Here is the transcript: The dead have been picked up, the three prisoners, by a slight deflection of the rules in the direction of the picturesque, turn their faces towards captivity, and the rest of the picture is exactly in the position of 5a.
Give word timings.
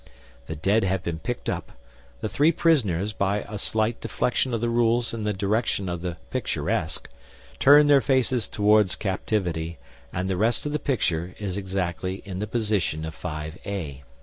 The 0.47 0.55
dead 0.55 0.83
have 0.83 1.03
been 1.03 1.19
picked 1.19 1.47
up, 1.47 1.73
the 2.21 2.27
three 2.27 2.51
prisoners, 2.51 3.13
by 3.13 3.41
a 3.47 3.59
slight 3.59 4.01
deflection 4.01 4.51
of 4.51 4.59
the 4.59 4.67
rules 4.67 5.13
in 5.13 5.25
the 5.25 5.31
direction 5.31 5.87
of 5.87 6.01
the 6.01 6.17
picturesque, 6.31 7.07
turn 7.59 7.85
their 7.85 8.01
faces 8.01 8.47
towards 8.47 8.95
captivity, 8.95 9.77
and 10.11 10.27
the 10.27 10.37
rest 10.37 10.65
of 10.65 10.71
the 10.71 10.79
picture 10.79 11.35
is 11.37 11.55
exactly 11.55 12.23
in 12.25 12.39
the 12.39 12.47
position 12.47 13.05
of 13.05 13.15
5a. 13.15 14.01